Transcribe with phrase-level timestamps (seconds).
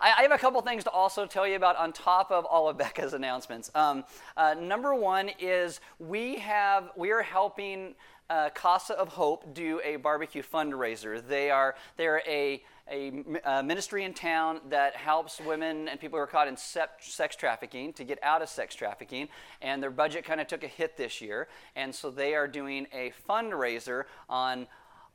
[0.00, 2.76] I, have a couple things to also tell you about on top of all of
[2.78, 3.70] Becca's announcements.
[3.74, 4.04] Um,
[4.36, 7.94] uh, number one is we have we are helping
[8.28, 11.26] uh, Casa of Hope do a barbecue fundraiser.
[11.26, 16.22] They are they're a a, a ministry in town that helps women and people who
[16.22, 19.28] are caught in sex trafficking to get out of sex trafficking.
[19.60, 21.48] And their budget kind of took a hit this year.
[21.74, 24.68] And so they are doing a fundraiser on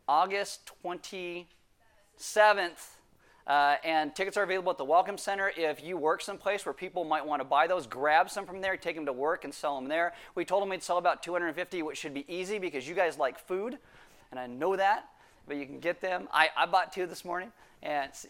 [0.06, 1.46] August 27th
[3.48, 5.52] uh, and tickets are available at the Welcome Center.
[5.56, 8.78] If you work someplace where people might want to buy those, grab some from there,
[8.78, 10.14] take them to work, and sell them there.
[10.36, 13.40] We told them we'd sell about 250, which should be easy because you guys like
[13.40, 13.78] food,
[14.30, 15.06] and I know that.
[15.48, 16.28] But you can get them.
[16.32, 17.52] I, I bought two this morning,
[17.82, 18.30] and see,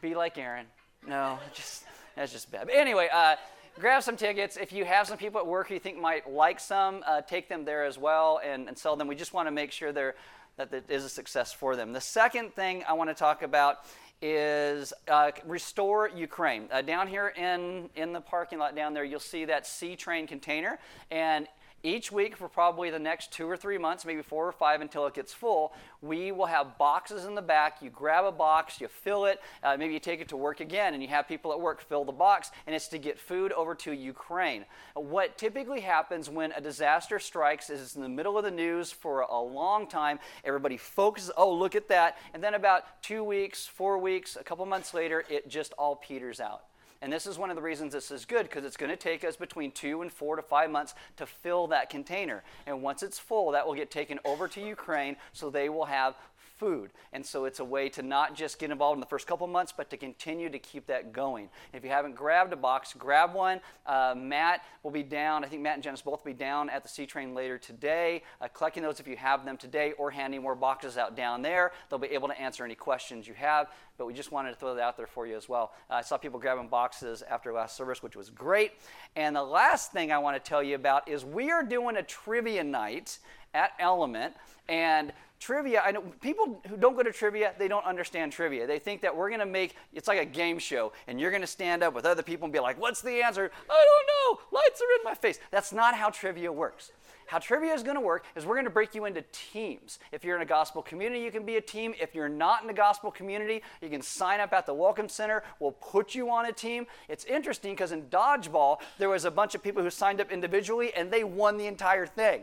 [0.00, 0.66] be like Aaron.
[1.06, 1.84] No, just
[2.16, 2.66] that's just bad.
[2.66, 3.08] But anyway.
[3.12, 3.36] Uh,
[3.78, 4.56] grab some tickets.
[4.56, 7.64] If you have some people at work you think might like some, uh, take them
[7.64, 9.08] there as well and, and sell them.
[9.08, 10.16] We just want to make sure they're
[10.60, 11.92] that it is a success for them.
[11.92, 13.86] The second thing I want to talk about
[14.20, 16.68] is uh, Restore Ukraine.
[16.70, 20.26] Uh, down here in, in the parking lot down there, you'll see that C train
[20.26, 20.78] container.
[21.10, 21.48] And
[21.82, 25.06] each week for probably the next two or three months, maybe four or five until
[25.06, 27.78] it gets full, we will have boxes in the back.
[27.80, 30.94] You grab a box, you fill it, uh, maybe you take it to work again,
[30.94, 33.74] and you have people at work fill the box, and it's to get food over
[33.76, 34.64] to Ukraine.
[34.94, 38.92] What typically happens when a disaster strikes is it's in the middle of the news
[38.92, 40.18] for a long time.
[40.44, 42.18] Everybody focuses, oh, look at that.
[42.34, 46.40] And then about two weeks, four weeks, a couple months later, it just all peters
[46.40, 46.64] out.
[47.02, 49.24] And this is one of the reasons this is good because it's going to take
[49.24, 52.42] us between two and four to five months to fill that container.
[52.66, 56.14] And once it's full, that will get taken over to Ukraine so they will have
[56.60, 56.90] food.
[57.14, 59.72] And so it's a way to not just get involved in the first couple months,
[59.74, 61.48] but to continue to keep that going.
[61.72, 63.62] If you haven't grabbed a box, grab one.
[63.86, 65.42] Uh, Matt will be down.
[65.42, 68.22] I think Matt and Janice both will be down at the C train later today,
[68.42, 71.72] uh, collecting those if you have them today, or handing more boxes out down there.
[71.88, 73.68] They'll be able to answer any questions you have.
[73.96, 75.72] But we just wanted to throw that out there for you as well.
[75.90, 78.72] Uh, I saw people grabbing boxes after last service, which was great.
[79.16, 82.02] And the last thing I want to tell you about is we are doing a
[82.02, 83.18] trivia night
[83.54, 84.34] at Element.
[84.68, 88.66] And trivia, I know people who don't go to trivia, they don't understand trivia.
[88.66, 91.40] They think that we're going to make it's like a game show and you're going
[91.40, 94.42] to stand up with other people and be like, "What's the answer?" "I don't know.
[94.52, 96.92] Lights are in my face." That's not how trivia works.
[97.26, 100.00] How trivia is going to work is we're going to break you into teams.
[100.10, 101.94] If you're in a gospel community, you can be a team.
[102.00, 105.44] If you're not in a gospel community, you can sign up at the Welcome Center.
[105.60, 106.88] We'll put you on a team.
[107.08, 110.92] It's interesting because in dodgeball, there was a bunch of people who signed up individually
[110.92, 112.42] and they won the entire thing.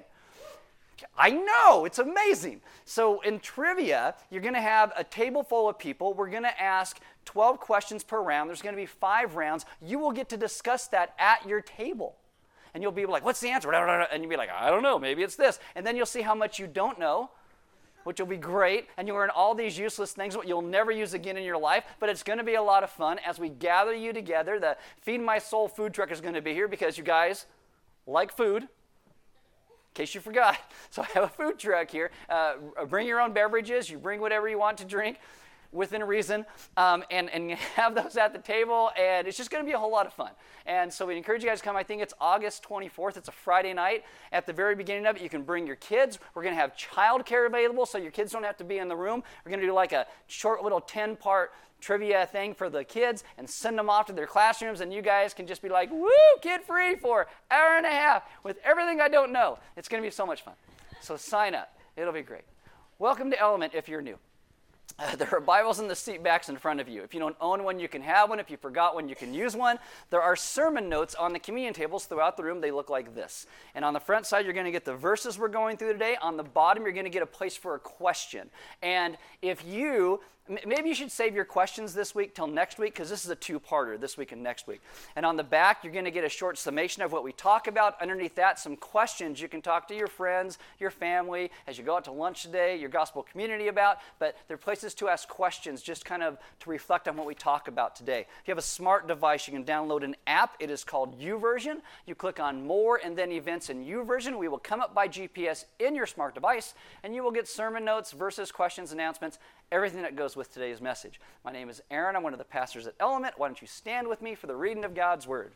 [1.18, 2.62] I know, it's amazing.
[2.86, 6.14] So in trivia, you're going to have a table full of people.
[6.14, 8.50] We're going to ask 12 questions per round.
[8.50, 9.66] There's going to be five rounds.
[9.82, 12.16] You will get to discuss that at your table.
[12.74, 13.72] And you'll be like, what's the answer?
[13.74, 15.60] And you'll be like, I don't know, maybe it's this.
[15.76, 17.32] And then you'll see how much you don't know,
[18.04, 18.88] which will be great.
[18.98, 21.84] And you'll learn all these useless things that you'll never use again in your life.
[22.00, 24.60] But it's going to be a lot of fun as we gather you together.
[24.60, 27.46] The Feed My Soul food truck is going to be here because you guys
[28.06, 28.68] like food
[29.98, 30.58] case you forgot.
[30.90, 32.12] So I have a food truck here.
[32.30, 32.54] Uh,
[32.90, 33.90] bring your own beverages.
[33.90, 35.20] You bring whatever you want to drink
[35.72, 36.46] within reason.
[36.78, 39.78] Um, and, and have those at the table and it's just going to be a
[39.78, 40.32] whole lot of fun.
[40.66, 41.76] And so we encourage you guys to come.
[41.76, 44.06] I think it's august 24th it's a friday night.
[44.32, 46.20] At the very beginning of it you can bring your kids.
[46.34, 48.96] We're going to have childcare available so your kids don't have to be in the
[48.96, 49.24] room.
[49.46, 53.24] We're going to do like a short little 10 part trivia thing for the kids
[53.38, 56.10] and send them off to their classrooms, and you guys can just be like, woo,
[56.42, 59.60] kid free for hour and a half with everything I don't know.
[59.76, 60.56] It's going to be so much fun.
[61.02, 62.46] So sign up, it'll be great.
[63.00, 64.18] Welcome to Element if you're new.
[65.00, 67.04] Uh, there are Bibles in the seat backs in front of you.
[67.04, 68.40] If you don't own one, you can have one.
[68.40, 69.78] If you forgot one, you can use one.
[70.10, 72.62] There are sermon notes on the communion tables throughout the room.
[72.62, 73.46] They look like this.
[73.76, 76.18] And on the front side, you're going to get the verses we're going through today.
[76.20, 78.50] On the bottom, you're going to get a place for a question.
[78.82, 83.10] And if you Maybe you should save your questions this week till next week because
[83.10, 84.82] this is a two parter this week and next week.
[85.16, 87.68] And on the back, you're going to get a short summation of what we talk
[87.68, 88.02] about.
[88.02, 91.98] Underneath that, some questions you can talk to your friends, your family, as you go
[91.98, 93.98] out to lunch today, your gospel community about.
[94.20, 97.36] But there are places to ask questions just kind of to reflect on what we
[97.36, 98.22] talk about today.
[98.42, 100.56] If you have a smart device, you can download an app.
[100.60, 101.82] It is called YouVersion.
[102.06, 104.38] You click on More and then Events in YouVersion.
[104.38, 106.74] We will come up by GPS in your smart device,
[107.04, 109.40] and you will get sermon notes, verses, questions, announcements
[109.72, 111.20] everything that goes with today's message.
[111.44, 112.16] My name is Aaron.
[112.16, 113.36] I'm one of the pastors at Element.
[113.38, 115.54] Why don't you stand with me for the reading of God's Word?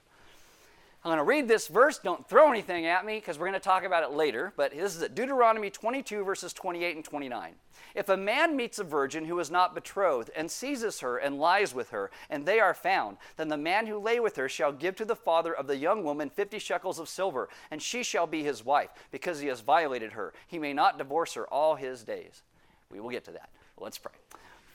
[1.03, 1.97] I'm going to read this verse.
[1.97, 4.53] Don't throw anything at me because we're going to talk about it later.
[4.55, 7.55] But this is at Deuteronomy 22, verses 28 and 29.
[7.95, 11.73] If a man meets a virgin who is not betrothed and seizes her and lies
[11.73, 14.95] with her, and they are found, then the man who lay with her shall give
[14.97, 18.43] to the father of the young woman 50 shekels of silver, and she shall be
[18.43, 20.33] his wife because he has violated her.
[20.45, 22.43] He may not divorce her all his days.
[22.91, 23.49] We will get to that.
[23.81, 24.11] Let's pray.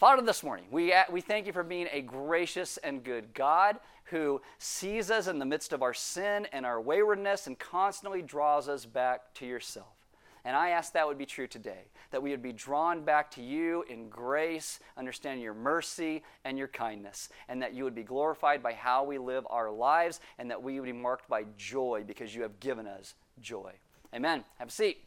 [0.00, 3.78] Father, this morning, we, uh, we thank you for being a gracious and good God
[4.06, 8.68] who sees us in the midst of our sin and our waywardness and constantly draws
[8.68, 9.86] us back to yourself.
[10.44, 13.42] And I ask that would be true today, that we would be drawn back to
[13.42, 18.60] you in grace, understanding your mercy and your kindness, and that you would be glorified
[18.60, 22.34] by how we live our lives, and that we would be marked by joy because
[22.34, 23.72] you have given us joy.
[24.12, 24.44] Amen.
[24.58, 25.05] Have a seat.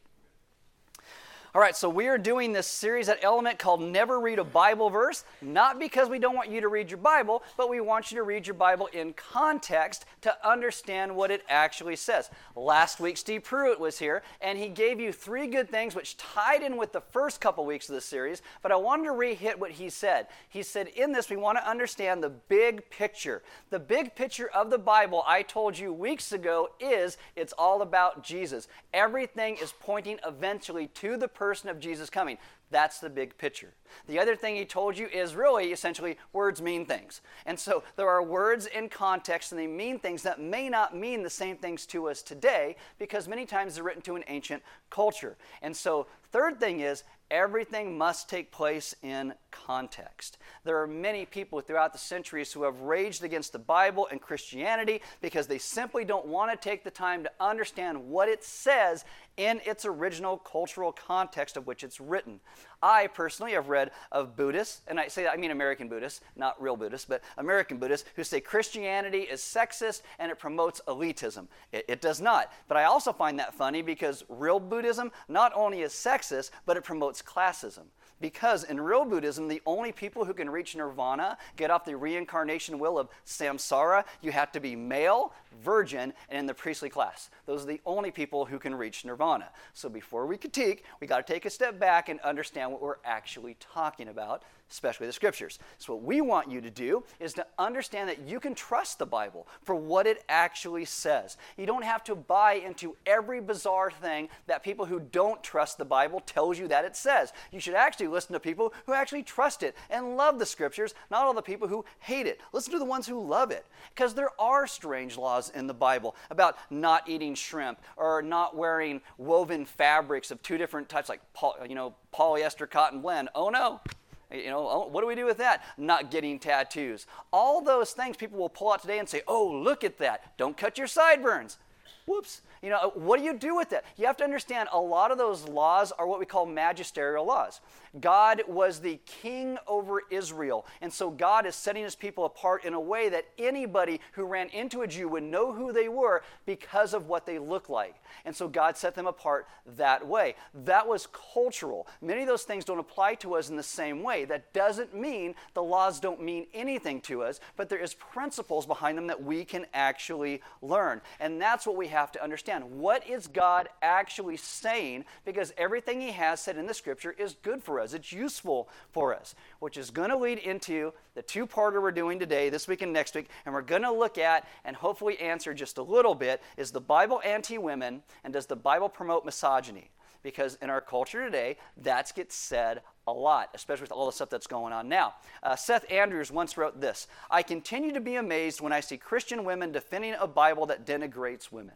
[1.55, 4.91] All right, so we are doing this series at Element called Never Read a Bible
[4.91, 8.17] Verse, not because we don't want you to read your Bible, but we want you
[8.17, 12.29] to read your Bible in context to understand what it actually says.
[12.55, 16.61] Last week, Steve Pruitt was here, and he gave you three good things which tied
[16.61, 19.59] in with the first couple weeks of the series, but I wanted to re hit
[19.59, 20.27] what he said.
[20.49, 23.41] He said, In this, we want to understand the big picture.
[23.71, 28.23] The big picture of the Bible, I told you weeks ago, is it's all about
[28.23, 28.67] Jesus.
[28.93, 32.37] Everything is pointing eventually to the person of Jesus coming.
[32.69, 33.73] That's the big picture.
[34.07, 37.21] The other thing he told you is really essentially words mean things.
[37.45, 41.23] And so there are words in context and they mean things that may not mean
[41.23, 45.37] the same things to us today because many times they're written to an ancient culture.
[45.61, 50.37] And so, third thing is everything must take place in context.
[50.63, 55.01] There are many people throughout the centuries who have raged against the Bible and Christianity
[55.21, 59.05] because they simply don't want to take the time to understand what it says
[59.37, 62.39] in its original cultural context of which it's written.
[62.81, 66.61] I personally have read of Buddhists, and I say that I mean American Buddhists, not
[66.61, 71.47] real Buddhists, but American Buddhists, who say Christianity is sexist and it promotes elitism.
[71.71, 72.51] It, it does not.
[72.67, 76.83] But I also find that funny because real Buddhism not only is sexist, but it
[76.83, 77.85] promotes classism.
[78.21, 82.79] Because in real Buddhism, the only people who can reach nirvana, get off the reincarnation
[82.79, 85.33] wheel of samsara, you have to be male,
[85.63, 87.29] virgin, and in the priestly class.
[87.45, 89.49] Those are the only people who can reach nirvana.
[89.73, 92.95] So before we critique, we got to take a step back and understand what we're
[93.05, 95.59] actually talking about especially the scriptures.
[95.77, 99.05] So, what we want you to do is to understand that you can trust the
[99.05, 101.37] Bible for what it actually says.
[101.57, 105.85] You don't have to buy into every bizarre thing that people who don't trust the
[105.85, 107.33] Bible tells you that it says.
[107.51, 111.25] You should actually listen to people who actually trust it and love the scriptures, not
[111.25, 112.39] all the people who hate it.
[112.53, 113.65] Listen to the ones who love it
[113.95, 119.01] because there are strange laws in the Bible about not eating shrimp or not wearing
[119.17, 121.21] woven fabrics of two different types like
[121.67, 123.29] you know polyester cotton blend.
[123.35, 123.81] Oh no,
[124.31, 125.63] you know, oh, what do we do with that?
[125.77, 127.07] Not getting tattoos.
[127.31, 130.37] All those things people will pull out today and say, oh, look at that.
[130.37, 131.57] Don't cut your sideburns.
[132.05, 132.41] Whoops.
[132.61, 133.85] You know, what do you do with it?
[133.97, 137.61] You have to understand a lot of those laws are what we call magisterial laws.
[137.99, 140.65] God was the king over Israel.
[140.81, 144.49] And so God is setting his people apart in a way that anybody who ran
[144.49, 147.95] into a Jew would know who they were because of what they look like.
[148.25, 149.47] And so God set them apart
[149.77, 150.35] that way.
[150.53, 151.87] That was cultural.
[152.01, 154.25] Many of those things don't apply to us in the same way.
[154.25, 158.97] That doesn't mean the laws don't mean anything to us, but there is principles behind
[158.97, 161.01] them that we can actually learn.
[161.19, 166.01] And that's what we have to understand understand what is God actually saying because everything
[166.01, 167.93] he has said in the scripture is good for us.
[167.93, 172.49] It's useful for us, which is going to lead into the two-parter we're doing today,
[172.49, 175.77] this week and next week, and we're going to look at and hopefully answer just
[175.77, 179.91] a little bit is the Bible anti-women and does the Bible promote misogyny?
[180.21, 184.29] Because in our culture today, that gets said a lot, especially with all the stuff
[184.29, 185.13] that's going on now.
[185.41, 189.45] Uh, Seth Andrews once wrote this I continue to be amazed when I see Christian
[189.45, 191.75] women defending a Bible that denigrates women.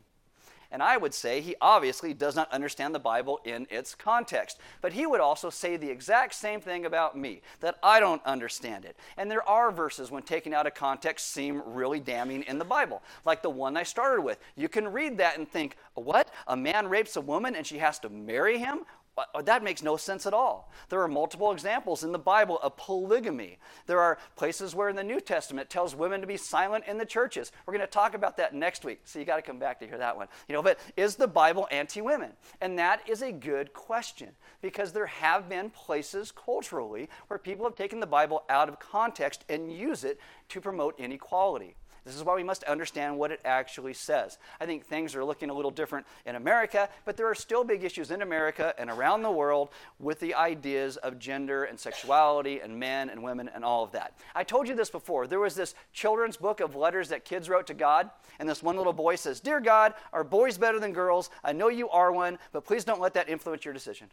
[0.73, 4.59] And I would say he obviously does not understand the Bible in its context.
[4.81, 8.83] But he would also say the exact same thing about me, that I don't understand
[8.83, 8.97] it.
[9.15, 13.03] And there are verses, when taken out of context, seem really damning in the Bible,
[13.23, 14.39] like the one I started with.
[14.55, 16.29] You can read that and think, what?
[16.47, 18.79] A man rapes a woman and she has to marry him?
[19.15, 20.71] Uh, that makes no sense at all.
[20.89, 23.59] There are multiple examples in the Bible of polygamy.
[23.85, 27.05] There are places where in the New Testament tells women to be silent in the
[27.05, 27.51] churches.
[27.65, 29.87] We're going to talk about that next week, so you got to come back to
[29.87, 30.27] hear that one.
[30.47, 32.31] You know, but is the Bible anti-women?
[32.59, 34.29] And that is a good question
[34.61, 39.45] because there have been places culturally where people have taken the Bible out of context
[39.47, 41.75] and use it to promote inequality.
[42.05, 44.37] This is why we must understand what it actually says.
[44.59, 47.85] I think things are looking a little different in America, but there are still big
[47.85, 49.69] issues in America and around the world
[49.99, 54.17] with the ideas of gender and sexuality and men and women and all of that.
[54.35, 55.27] I told you this before.
[55.27, 58.75] There was this children's book of letters that kids wrote to God, and this one
[58.75, 61.29] little boy says, Dear God, are boys better than girls?
[61.41, 64.07] I know you are one, but please don't let that influence your decision.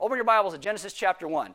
[0.00, 1.52] Open your Bibles to Genesis chapter 1.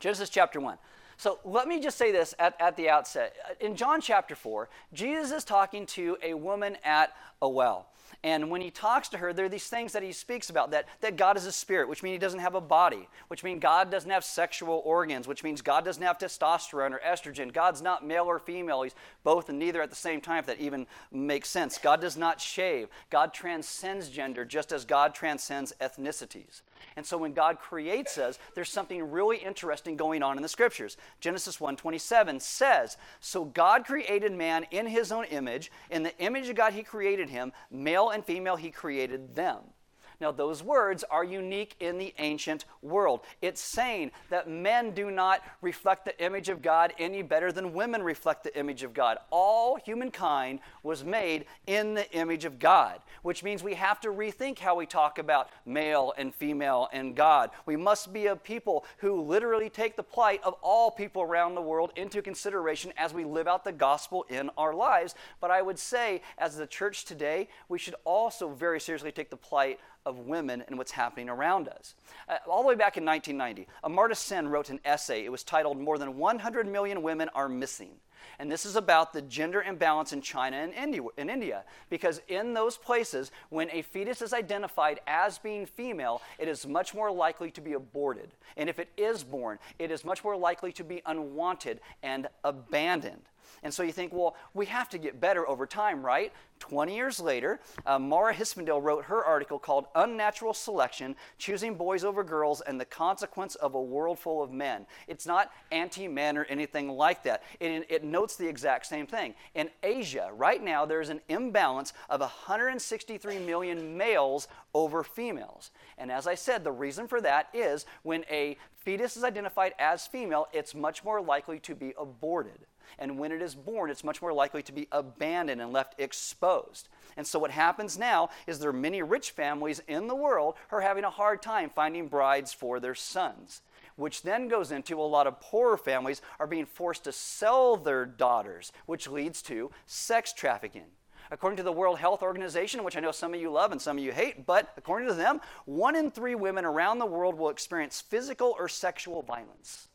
[0.00, 0.78] Genesis chapter 1.
[1.22, 3.36] So let me just say this at, at the outset.
[3.48, 7.86] Uh, in John chapter 4, Jesus is talking to a woman at a well.
[8.24, 10.88] And when he talks to her, there are these things that he speaks about that,
[11.00, 13.88] that God is a spirit, which means he doesn't have a body, which means God
[13.88, 17.52] doesn't have sexual organs, which means God doesn't have testosterone or estrogen.
[17.52, 18.82] God's not male or female.
[18.82, 21.78] He's both and neither at the same time, if that even makes sense.
[21.78, 22.88] God does not shave.
[23.10, 26.62] God transcends gender just as God transcends ethnicities.
[26.96, 30.96] And so when God creates us, there's something really interesting going on in the scriptures.
[31.20, 36.56] Genesis 1:27 says, "So God created man in his own image, in the image of
[36.56, 39.74] God he created him, male and female he created them."
[40.22, 43.22] Now, those words are unique in the ancient world.
[43.42, 48.04] It's saying that men do not reflect the image of God any better than women
[48.04, 49.18] reflect the image of God.
[49.30, 54.60] All humankind was made in the image of God, which means we have to rethink
[54.60, 57.50] how we talk about male and female and God.
[57.66, 61.62] We must be a people who literally take the plight of all people around the
[61.62, 65.16] world into consideration as we live out the gospel in our lives.
[65.40, 69.36] But I would say, as the church today, we should also very seriously take the
[69.36, 71.94] plight of women and what's happening around us.
[72.28, 75.24] Uh, all the way back in 1990, Amartya Sen wrote an essay.
[75.24, 77.96] It was titled More Than 100 Million Women Are Missing.
[78.38, 81.64] And this is about the gender imbalance in China and in India.
[81.90, 86.94] Because in those places, when a fetus is identified as being female, it is much
[86.94, 88.30] more likely to be aborted.
[88.56, 93.22] And if it is born, it is much more likely to be unwanted and abandoned.
[93.62, 96.32] And so you think, well, we have to get better over time, right?
[96.62, 102.22] 20 years later, uh, Mara Hvistendahl wrote her article called Unnatural Selection Choosing Boys Over
[102.22, 104.86] Girls and the Consequence of a World Full of Men.
[105.08, 107.42] It's not anti men or anything like that.
[107.58, 109.34] It, it notes the exact same thing.
[109.56, 115.72] In Asia, right now, there's an imbalance of 163 million males over females.
[115.98, 120.06] And as I said, the reason for that is when a fetus is identified as
[120.06, 122.66] female, it's much more likely to be aborted.
[122.98, 126.88] And when it is born, it's much more likely to be abandoned and left exposed.
[127.16, 130.76] And so, what happens now is there are many rich families in the world who
[130.76, 133.62] are having a hard time finding brides for their sons.
[133.96, 138.06] Which then goes into a lot of poorer families are being forced to sell their
[138.06, 140.86] daughters, which leads to sex trafficking.
[141.30, 143.96] According to the World Health Organization, which I know some of you love and some
[143.96, 147.48] of you hate, but according to them, one in three women around the world will
[147.48, 149.88] experience physical or sexual violence.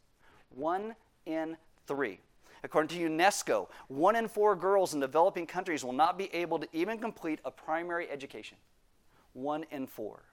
[0.50, 2.20] One in three.
[2.64, 6.68] According to UNESCO, one in four girls in developing countries will not be able to
[6.74, 8.58] even complete a primary education.
[9.34, 10.24] One in four.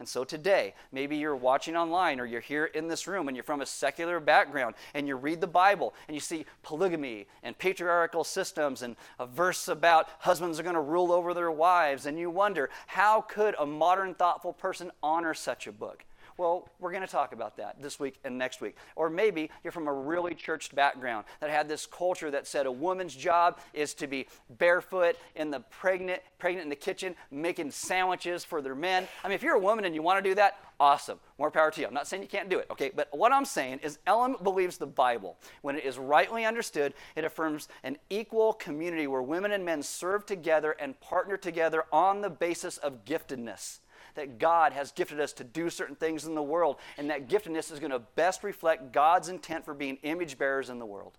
[0.00, 3.44] And so today, maybe you're watching online or you're here in this room and you're
[3.44, 8.24] from a secular background and you read the Bible and you see polygamy and patriarchal
[8.24, 12.30] systems and a verse about husbands are going to rule over their wives and you
[12.30, 16.06] wonder, how could a modern thoughtful person honor such a book?
[16.40, 18.74] Well, we're going to talk about that this week and next week.
[18.96, 22.72] Or maybe you're from a really churched background that had this culture that said a
[22.72, 28.42] woman's job is to be barefoot in the pregnant, pregnant in the kitchen, making sandwiches
[28.42, 29.06] for their men.
[29.22, 31.20] I mean, if you're a woman and you want to do that, awesome.
[31.36, 31.86] More power to you.
[31.86, 32.90] I'm not saying you can't do it, okay?
[32.96, 35.36] But what I'm saying is Element believes the Bible.
[35.60, 40.24] When it is rightly understood, it affirms an equal community where women and men serve
[40.24, 43.80] together and partner together on the basis of giftedness
[44.14, 47.72] that God has gifted us to do certain things in the world, and that giftedness
[47.72, 51.18] is going to best reflect God's intent for being image bearers in the world.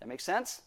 [0.00, 0.62] That makes sense?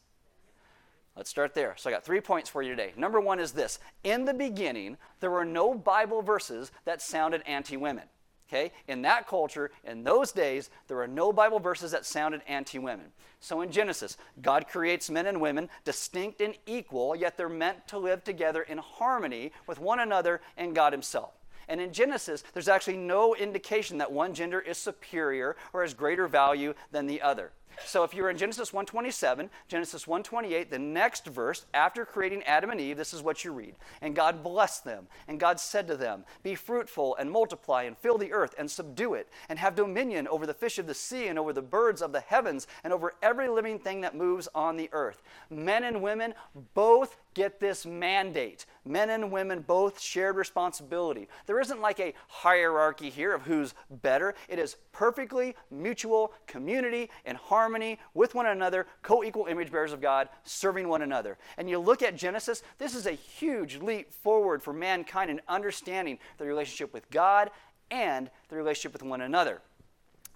[1.15, 1.73] Let's start there.
[1.77, 2.93] So I got three points for you today.
[2.95, 7.75] Number one is this In the beginning, there were no Bible verses that sounded anti
[7.75, 8.05] women.
[8.47, 8.71] Okay?
[8.87, 13.07] In that culture, in those days, there were no Bible verses that sounded anti women.
[13.39, 17.97] So in Genesis, God creates men and women distinct and equal, yet they're meant to
[17.97, 21.33] live together in harmony with one another and God Himself.
[21.67, 26.27] And in Genesis, there's actually no indication that one gender is superior or has greater
[26.27, 27.51] value than the other.
[27.85, 32.81] So if you're in Genesis 127, Genesis 128, the next verse, after creating Adam and
[32.81, 33.75] Eve, this is what you read.
[34.01, 38.17] And God blessed them, and God said to them, Be fruitful and multiply and fill
[38.17, 41.37] the earth and subdue it, and have dominion over the fish of the sea and
[41.37, 44.89] over the birds of the heavens and over every living thing that moves on the
[44.91, 45.21] earth.
[45.49, 46.33] Men and women
[46.73, 48.65] both get this mandate.
[48.83, 51.27] Men and women both shared responsibility.
[51.45, 54.33] There isn't like a hierarchy here of who's better.
[54.49, 60.01] It is perfectly mutual community and harmony with one another, co equal image bearers of
[60.01, 61.37] God, serving one another.
[61.59, 66.17] And you look at Genesis, this is a huge leap forward for mankind in understanding
[66.39, 67.51] the relationship with God
[67.91, 69.61] and the relationship with one another.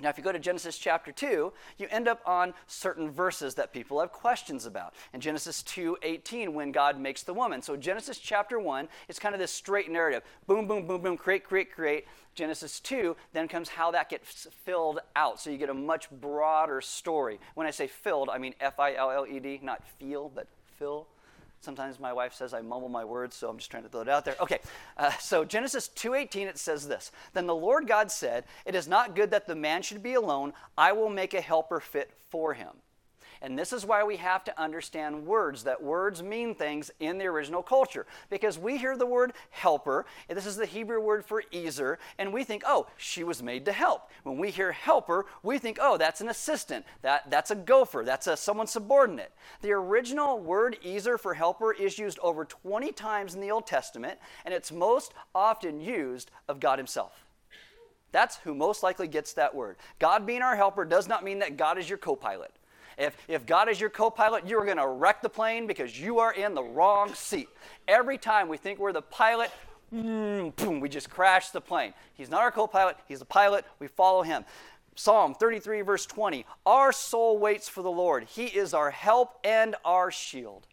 [0.02, 3.72] Now, if you go to Genesis chapter 2, you end up on certain verses that
[3.72, 4.94] people have questions about.
[5.14, 7.62] In Genesis 2:18, when God makes the woman.
[7.62, 10.24] So Genesis chapter 1 is kind of this straight narrative.
[10.48, 12.08] Boom, boom, boom, boom, create, create, create.
[12.34, 15.40] Genesis 2 then comes how that gets filled out.
[15.40, 17.40] So you get a much broader story.
[17.56, 20.48] When I say filled, I mean F I L L E D, not feel, but
[20.78, 21.08] fill.
[21.62, 24.10] Sometimes my wife says I mumble my words, so I'm just trying to throw it
[24.10, 24.36] out there.
[24.42, 24.60] Okay,
[24.98, 29.16] uh, so Genesis 2:18 it says this: Then the Lord God said, "It is not
[29.16, 30.54] good that the man should be alone.
[30.76, 32.82] I will make a helper fit for him."
[33.42, 37.26] And this is why we have to understand words, that words mean things in the
[37.26, 38.06] original culture.
[38.30, 42.32] Because we hear the word helper, and this is the Hebrew word for ezer, and
[42.32, 44.12] we think, oh, she was made to help.
[44.24, 48.28] When we hear helper, we think, oh, that's an assistant, that, that's a gopher, that's
[48.28, 49.32] a, someone subordinate.
[49.62, 54.20] The original word ezer for helper is used over 20 times in the Old Testament,
[54.46, 57.26] and it's most often used of God Himself.
[58.12, 59.78] That's who most likely gets that word.
[60.00, 62.52] God being our helper does not mean that God is your co pilot.
[63.02, 66.20] If, if God is your co pilot, you're going to wreck the plane because you
[66.20, 67.50] are in the wrong seat.
[67.88, 69.50] Every time we think we're the pilot,
[69.92, 71.96] mm, boom, we just crash the plane.
[72.14, 73.66] He's not our co pilot, He's the pilot.
[73.80, 74.46] We follow Him.
[74.94, 79.76] Psalm 33, verse 20 Our soul waits for the Lord, He is our help and
[79.84, 80.68] our shield.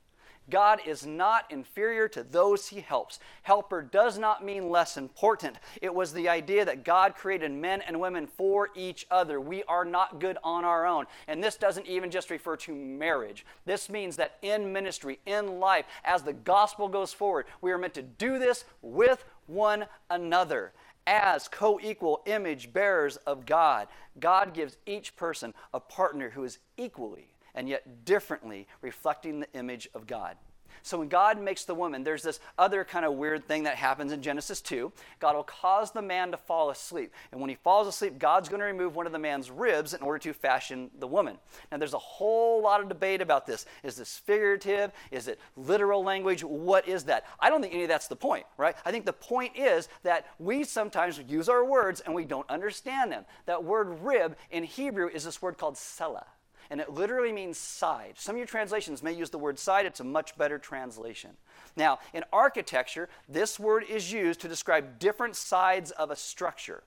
[0.50, 3.19] God is not inferior to those he helps.
[3.43, 5.57] Helper does not mean less important.
[5.83, 9.40] It was the idea that God created men and women for each other.
[9.40, 11.07] We are not good on our own.
[11.26, 13.45] And this doesn't even just refer to marriage.
[13.67, 17.95] This means that in ministry, in life, as the gospel goes forward, we are meant
[17.95, 20.73] to do this with one another
[21.07, 23.88] as co equal image bearers of God.
[24.21, 27.28] God gives each person a partner who is equally
[27.59, 30.37] and yet differently reflecting the image of God.
[30.85, 34.12] So when God makes the woman, there's this other kind of weird thing that happens
[34.12, 34.93] in Genesis 2.
[35.19, 37.12] God will cause the man to fall asleep.
[37.33, 40.03] And when he falls asleep, God's going to remove one of the man's ribs in
[40.03, 41.37] order to fashion the woman.
[41.73, 43.67] Now there's a whole lot of debate about this.
[43.83, 44.93] Is this figurative?
[45.11, 46.45] Is it literal language?
[46.45, 47.25] What is that?
[47.41, 48.77] I don't think any of that's the point, right?
[48.85, 53.11] I think the point is that we sometimes use our words and we don't understand
[53.11, 53.25] them.
[53.47, 56.27] That word rib in Hebrew is this word called selah
[56.71, 58.15] and it literally means side.
[58.17, 61.31] Some of your translations may use the word side, it's a much better translation.
[61.77, 66.83] Now, in architecture, this word is used to describe different sides of a structure.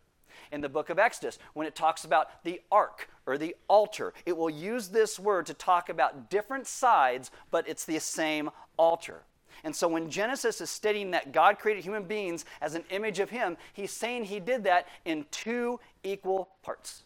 [0.51, 4.35] In the book of Exodus, when it talks about the ark or the altar, it
[4.35, 9.23] will use this word to talk about different sides, but it's the same altar.
[9.63, 13.29] And so when Genesis is stating that God created human beings as an image of
[13.29, 17.03] Him, He's saying He did that in two equal parts.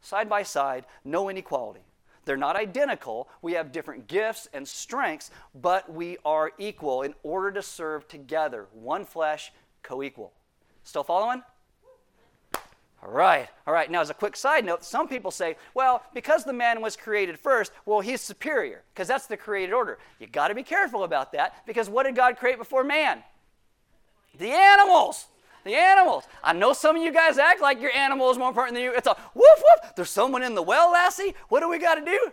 [0.00, 1.82] Side by side, no inequality.
[2.24, 3.28] They're not identical.
[3.40, 8.66] We have different gifts and strengths, but we are equal in order to serve together.
[8.72, 10.32] One flesh, co equal.
[10.84, 11.42] Still following?
[13.04, 13.90] All right, all right.
[13.90, 17.36] Now, as a quick side note, some people say, well, because the man was created
[17.36, 19.98] first, well, he's superior, because that's the created order.
[20.20, 23.24] You got to be careful about that, because what did God create before man?
[24.38, 25.26] The animals
[25.64, 26.24] the animals.
[26.42, 28.92] I know some of you guys act like your animal is more important than you.
[28.94, 29.94] It's a woof woof.
[29.96, 31.34] There's someone in the well, Lassie.
[31.48, 32.32] What do we got to do?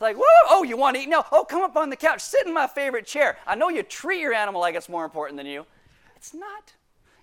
[0.00, 1.08] Like, whoa, oh, you want to eat?
[1.08, 1.24] No.
[1.30, 2.20] Oh, come up on the couch.
[2.20, 3.38] Sit in my favorite chair.
[3.46, 5.64] I know you treat your animal like it's more important than you.
[6.16, 6.72] It's not.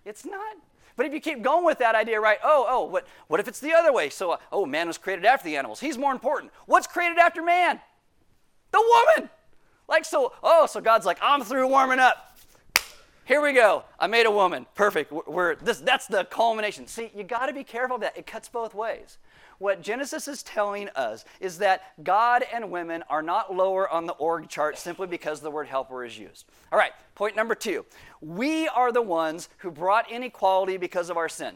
[0.05, 0.55] It's not.
[0.95, 2.39] But if you keep going with that idea, right?
[2.43, 4.09] Oh, oh, what, what if it's the other way?
[4.09, 5.79] So, uh, oh, man was created after the animals.
[5.79, 6.51] He's more important.
[6.65, 7.79] What's created after man?
[8.71, 9.29] The woman.
[9.87, 12.28] Like, so, oh, so God's like, I'm through warming up.
[13.29, 13.83] Here we go.
[13.99, 14.65] I made a woman.
[14.73, 15.11] Perfect.
[15.11, 16.87] We're, this, that's the culmination.
[16.87, 18.17] See, you got to be careful of that.
[18.17, 19.19] It cuts both ways.
[19.59, 24.13] What Genesis is telling us is that God and women are not lower on the
[24.13, 26.47] org chart simply because the word helper is used.
[26.71, 27.85] All right, point number two.
[28.19, 31.53] We are the ones who brought inequality because of our sin.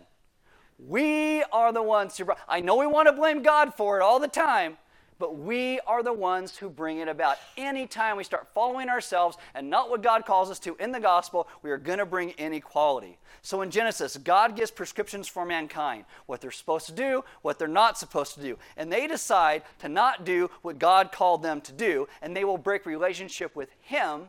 [0.78, 4.04] We are the ones who brought, I know we want to blame God for it
[4.04, 4.78] all the time,
[5.24, 7.38] but we are the ones who bring it about.
[7.56, 11.48] Anytime we start following ourselves and not what God calls us to in the gospel,
[11.62, 13.18] we are going to bring inequality.
[13.42, 17.70] So in Genesis, God gives prescriptions for mankind what they're supposed to do, what they're
[17.70, 18.58] not supposed to do.
[18.76, 22.58] And they decide to not do what God called them to do, and they will
[22.58, 24.24] break relationship with Him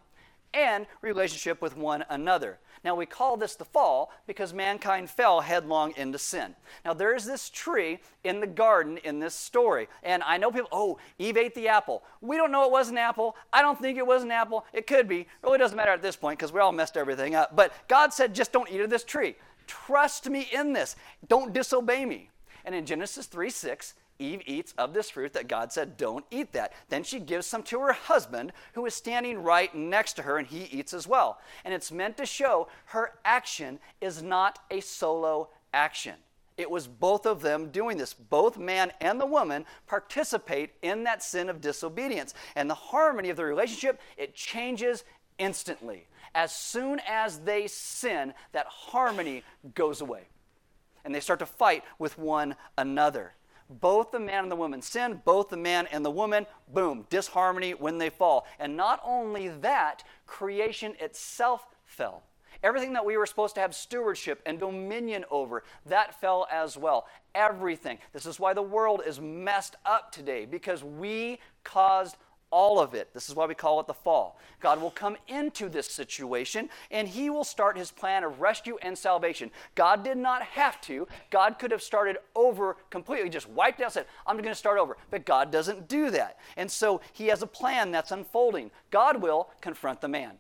[0.53, 2.61] and relationship with one another.
[2.85, 6.55] Now, we call this the fall because mankind fell headlong into sin.
[6.85, 9.89] Now, there is this tree in the garden in this story.
[10.03, 12.03] And I know people, oh, Eve ate the apple.
[12.21, 13.37] We don't know it was an apple.
[13.53, 14.67] I don't think it was an apple.
[14.75, 15.21] It could be.
[15.21, 17.57] It really doesn't matter at this point because we all messed everything up.
[17.57, 19.37] But God said, just don't eat of this tree.
[19.67, 20.95] Trust me in this.
[21.27, 22.29] Don't disobey me.
[22.67, 26.53] And in Genesis 3 6, Eve eats of this fruit that God said, Don't eat
[26.53, 26.73] that.
[26.89, 30.47] Then she gives some to her husband, who is standing right next to her, and
[30.47, 31.39] he eats as well.
[31.65, 36.15] And it's meant to show her action is not a solo action.
[36.57, 38.15] It was both of them doing this.
[38.15, 42.33] Both man and the woman participate in that sin of disobedience.
[42.55, 45.03] And the harmony of the relationship, it changes
[45.37, 46.07] instantly.
[46.33, 49.43] As soon as they sin, that harmony
[49.75, 50.29] goes away.
[51.05, 53.35] and they start to fight with one another.
[53.71, 57.73] Both the man and the woman sin, both the man and the woman, boom, disharmony
[57.73, 58.47] when they fall.
[58.59, 62.23] And not only that, creation itself fell.
[62.63, 67.07] Everything that we were supposed to have stewardship and dominion over, that fell as well.
[67.35, 67.99] Everything.
[68.13, 72.17] This is why the world is messed up today, because we caused
[72.55, 73.13] all of it.
[73.13, 74.39] This is why we call it the fall.
[74.61, 78.97] God will come into this situation and he will start his plan of rescue and
[78.97, 79.51] salvation.
[79.75, 81.09] God did not have to.
[81.31, 84.97] God could have started over completely, just wiped out, said, I'm going to start over.
[85.11, 86.39] But God doesn't do that.
[86.57, 88.71] And so he has a plan that's unfolding.
[88.93, 90.35] God will confront the man.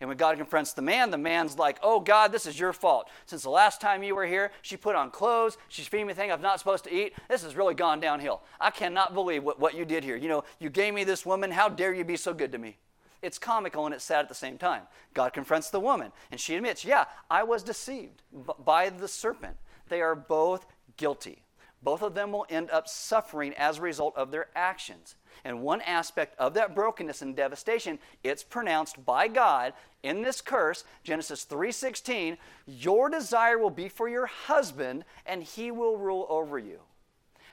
[0.00, 3.08] And when God confronts the man, the man's like, Oh, God, this is your fault.
[3.26, 5.58] Since the last time you were here, she put on clothes.
[5.68, 7.14] She's feeding me things I'm not supposed to eat.
[7.28, 8.42] This has really gone downhill.
[8.60, 10.16] I cannot believe what, what you did here.
[10.16, 11.50] You know, you gave me this woman.
[11.50, 12.76] How dare you be so good to me?
[13.20, 14.82] It's comical and it's sad at the same time.
[15.14, 18.22] God confronts the woman, and she admits, Yeah, I was deceived
[18.64, 19.56] by the serpent.
[19.88, 21.42] They are both guilty.
[21.82, 25.14] Both of them will end up suffering as a result of their actions.
[25.44, 29.72] And one aspect of that brokenness and devastation, it's pronounced by God
[30.02, 35.96] in this curse, Genesis 3:16, your desire will be for your husband and he will
[35.96, 36.80] rule over you.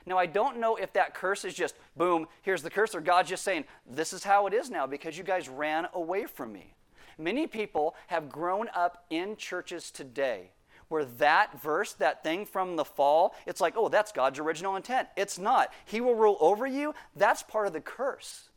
[0.06, 3.28] Now, I don't know if that curse is just, boom, here's the curse, or God's
[3.28, 6.74] just saying, this is how it is now because you guys ran away from me.
[7.18, 10.50] Many people have grown up in churches today
[10.88, 15.08] where that verse, that thing from the fall, it's like, oh, that's God's original intent.
[15.16, 15.72] It's not.
[15.84, 16.94] He will rule over you.
[17.14, 18.48] That's part of the curse.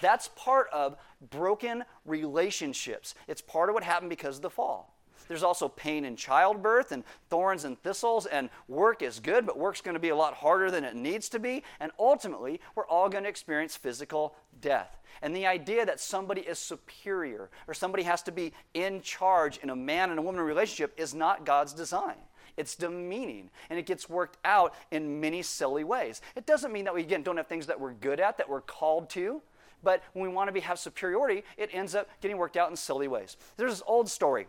[0.00, 0.96] That's part of
[1.30, 3.14] broken relationships.
[3.26, 4.97] It's part of what happened because of the fall.
[5.28, 9.80] There's also pain in childbirth and thorns and thistles, and work is good, but work's
[9.80, 11.62] going to be a lot harder than it needs to be.
[11.78, 14.98] And ultimately, we're all going to experience physical death.
[15.22, 19.70] And the idea that somebody is superior or somebody has to be in charge in
[19.70, 22.16] a man and a woman relationship is not God's design.
[22.56, 26.20] It's demeaning, and it gets worked out in many silly ways.
[26.34, 28.60] It doesn't mean that we, again, don't have things that we're good at, that we're
[28.60, 29.40] called to,
[29.82, 32.76] but when we want to be, have superiority, it ends up getting worked out in
[32.76, 33.36] silly ways.
[33.56, 34.48] There's this old story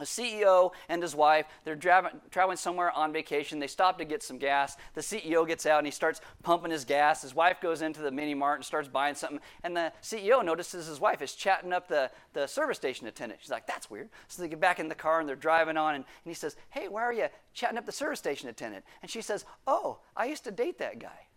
[0.00, 3.58] a CEO and his wife, they're driving, traveling somewhere on vacation.
[3.58, 4.76] They stop to get some gas.
[4.94, 7.22] The CEO gets out and he starts pumping his gas.
[7.22, 9.40] His wife goes into the mini mart and starts buying something.
[9.62, 13.40] And the CEO notices his wife is chatting up the, the service station attendant.
[13.40, 14.08] She's like, that's weird.
[14.28, 15.94] So they get back in the car and they're driving on.
[15.94, 18.84] And, and he says, hey, why are you chatting up the service station attendant?
[19.02, 21.28] And she says, oh, I used to date that guy.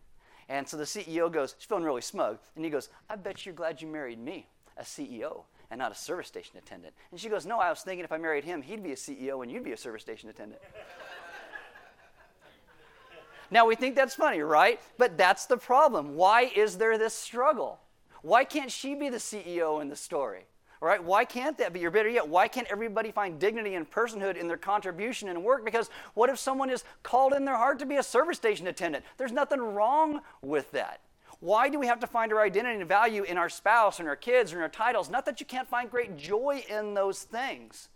[0.50, 2.40] And so the CEO goes, she's feeling really smug.
[2.56, 5.96] And he goes, I bet you're glad you married me, a CEO and not a
[5.96, 6.94] service station attendant.
[7.12, 9.44] And she goes, No, I was thinking if I married him, he'd be a CEO
[9.44, 10.62] and you'd be a service station attendant.
[13.52, 14.80] now, we think that's funny, right?
[14.98, 16.16] But that's the problem.
[16.16, 17.80] Why is there this struggle?
[18.22, 20.46] Why can't she be the CEO in the story?
[20.80, 21.04] Right?
[21.04, 21.84] Why can't that be?
[21.86, 25.66] Or better yet, why can't everybody find dignity and personhood in their contribution and work?
[25.66, 29.04] Because what if someone is called in their heart to be a service station attendant?
[29.18, 31.02] There's nothing wrong with that.
[31.40, 34.16] Why do we have to find our identity and value in our spouse and our
[34.16, 35.10] kids and our titles?
[35.10, 37.90] Not that you can't find great joy in those things,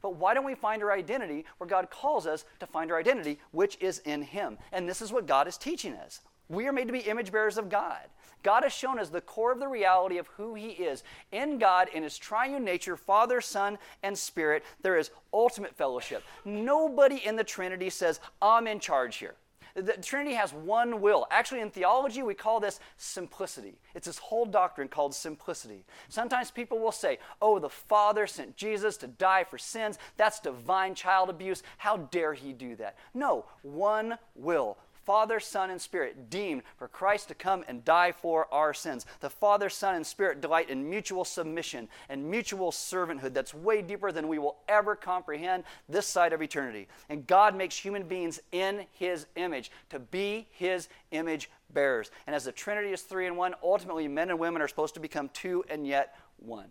[0.00, 3.38] but why don't we find our identity where God calls us to find our identity,
[3.50, 4.56] which is in Him?
[4.72, 6.20] And this is what God is teaching us.
[6.48, 7.98] We are made to be image bearers of God.
[8.42, 11.02] God has shown us the core of the reality of who He is.
[11.32, 16.22] In God, in His triune nature, Father, Son, and Spirit, there is ultimate fellowship.
[16.44, 19.34] Nobody in the Trinity says, I'm in charge here.
[19.76, 21.26] The Trinity has one will.
[21.30, 23.78] Actually, in theology, we call this simplicity.
[23.94, 25.84] It's this whole doctrine called simplicity.
[26.08, 29.98] Sometimes people will say, oh, the Father sent Jesus to die for sins.
[30.16, 31.62] That's divine child abuse.
[31.76, 32.96] How dare he do that?
[33.12, 34.78] No, one will.
[35.06, 39.06] Father, Son, and Spirit deemed for Christ to come and die for our sins.
[39.20, 44.10] The Father, Son, and Spirit delight in mutual submission and mutual servanthood that's way deeper
[44.10, 46.88] than we will ever comprehend this side of eternity.
[47.08, 52.10] And God makes human beings in His image to be His image bearers.
[52.26, 55.00] And as the Trinity is three and one, ultimately men and women are supposed to
[55.00, 56.70] become two and yet one.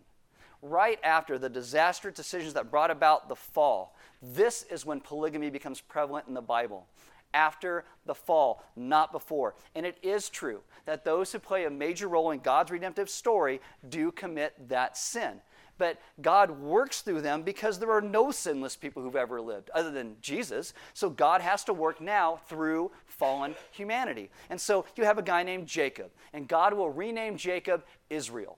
[0.61, 5.79] Right after the disastrous decisions that brought about the fall, this is when polygamy becomes
[5.79, 6.87] prevalent in the Bible
[7.35, 9.53] after the fall, not before.
[9.75, 13.61] And it is true that those who play a major role in God's redemptive story
[13.87, 15.41] do commit that sin.
[15.77, 19.91] But God works through them because there are no sinless people who've ever lived other
[19.91, 20.73] than Jesus.
[20.93, 24.29] So God has to work now through fallen humanity.
[24.49, 28.57] And so you have a guy named Jacob, and God will rename Jacob Israel.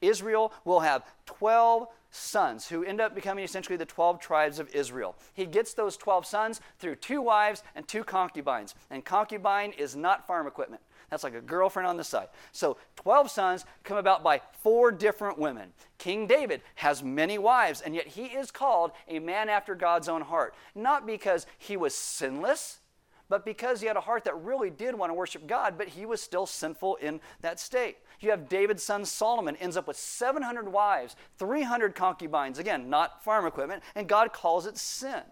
[0.00, 5.16] Israel will have 12 sons who end up becoming essentially the 12 tribes of Israel.
[5.34, 8.74] He gets those 12 sons through two wives and two concubines.
[8.90, 10.82] And concubine is not farm equipment.
[11.10, 12.28] That's like a girlfriend on the side.
[12.52, 15.72] So 12 sons come about by four different women.
[15.96, 20.20] King David has many wives, and yet he is called a man after God's own
[20.20, 20.54] heart.
[20.74, 22.80] Not because he was sinless,
[23.28, 26.06] but because he had a heart that really did want to worship God, but he
[26.06, 27.98] was still sinful in that state.
[28.20, 33.46] You have David's son Solomon ends up with 700 wives, 300 concubines, again, not farm
[33.46, 35.22] equipment, and God calls it sin.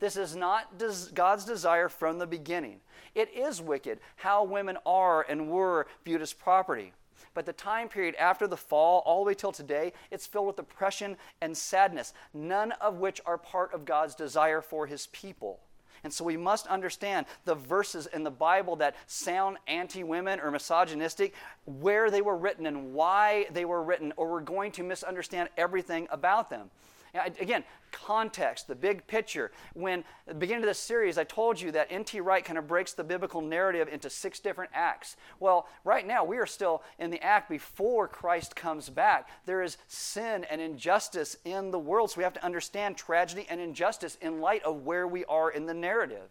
[0.00, 0.82] This is not
[1.14, 2.80] God's desire from the beginning.
[3.14, 6.92] It is wicked how women are and were viewed as property.
[7.34, 10.58] But the time period after the fall, all the way till today, it's filled with
[10.58, 15.60] oppression and sadness, none of which are part of God's desire for his people.
[16.04, 20.50] And so we must understand the verses in the Bible that sound anti women or
[20.50, 21.34] misogynistic,
[21.64, 26.08] where they were written and why they were written, or we're going to misunderstand everything
[26.10, 26.70] about them.
[27.14, 29.50] Uh, again, context, the big picture.
[29.74, 32.20] When at the beginning of this series, I told you that N.T.
[32.20, 35.16] Wright kind of breaks the biblical narrative into six different acts.
[35.38, 39.28] Well, right now, we are still in the act before Christ comes back.
[39.46, 43.60] There is sin and injustice in the world, so we have to understand tragedy and
[43.60, 46.28] injustice in light of where we are in the narrative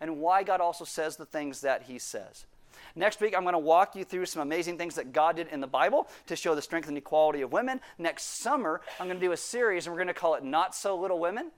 [0.00, 2.46] and why God also says the things that He says.
[2.94, 5.60] Next week, I'm going to walk you through some amazing things that God did in
[5.60, 7.80] the Bible to show the strength and equality of women.
[7.98, 10.74] Next summer, I'm going to do a series, and we're going to call it Not
[10.74, 11.50] So Little Women.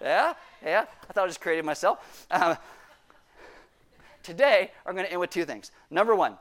[0.00, 0.84] Yeah, yeah.
[1.08, 2.26] I thought I just created myself.
[2.30, 2.56] Uh,
[4.22, 5.72] today, I'm going to end with two things.
[5.90, 6.36] Number one,